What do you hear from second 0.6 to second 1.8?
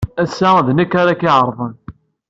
d nekk ara k-id-iɛerḍen.